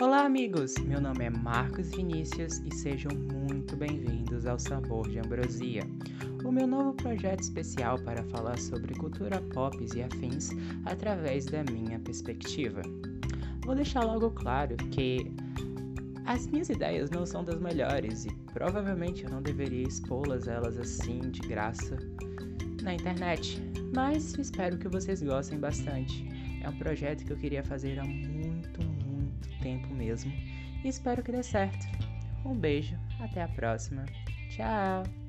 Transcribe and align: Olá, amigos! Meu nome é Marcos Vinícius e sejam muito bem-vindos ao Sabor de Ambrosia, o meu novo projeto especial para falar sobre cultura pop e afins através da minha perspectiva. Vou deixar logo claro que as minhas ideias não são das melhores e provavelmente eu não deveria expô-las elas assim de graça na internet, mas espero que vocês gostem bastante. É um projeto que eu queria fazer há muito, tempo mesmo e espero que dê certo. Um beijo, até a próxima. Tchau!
Olá, 0.00 0.24
amigos! 0.24 0.74
Meu 0.78 1.00
nome 1.00 1.24
é 1.24 1.30
Marcos 1.30 1.90
Vinícius 1.90 2.58
e 2.64 2.74
sejam 2.74 3.12
muito 3.12 3.76
bem-vindos 3.76 4.44
ao 4.44 4.58
Sabor 4.58 5.08
de 5.08 5.20
Ambrosia, 5.20 5.82
o 6.44 6.50
meu 6.50 6.66
novo 6.66 6.94
projeto 6.94 7.44
especial 7.44 7.96
para 8.00 8.24
falar 8.24 8.58
sobre 8.58 8.92
cultura 8.96 9.40
pop 9.52 9.76
e 9.94 10.02
afins 10.02 10.50
através 10.84 11.46
da 11.46 11.62
minha 11.70 12.00
perspectiva. 12.00 12.82
Vou 13.64 13.76
deixar 13.76 14.02
logo 14.02 14.32
claro 14.32 14.76
que 14.90 15.32
as 16.26 16.44
minhas 16.48 16.70
ideias 16.70 17.08
não 17.10 17.24
são 17.24 17.44
das 17.44 17.60
melhores 17.60 18.24
e 18.24 18.34
provavelmente 18.52 19.22
eu 19.22 19.30
não 19.30 19.40
deveria 19.40 19.86
expô-las 19.86 20.48
elas 20.48 20.76
assim 20.76 21.20
de 21.30 21.40
graça 21.42 21.96
na 22.82 22.94
internet, 22.94 23.62
mas 23.94 24.36
espero 24.36 24.76
que 24.76 24.88
vocês 24.88 25.22
gostem 25.22 25.60
bastante. 25.60 26.26
É 26.64 26.68
um 26.68 26.76
projeto 26.78 27.24
que 27.24 27.32
eu 27.32 27.36
queria 27.36 27.62
fazer 27.62 28.00
há 28.00 28.04
muito, 28.04 28.93
tempo 29.60 29.88
mesmo 29.94 30.32
e 30.84 30.88
espero 30.88 31.22
que 31.22 31.32
dê 31.32 31.42
certo. 31.42 31.86
Um 32.44 32.54
beijo, 32.54 32.96
até 33.20 33.42
a 33.42 33.48
próxima. 33.48 34.04
Tchau! 34.50 35.23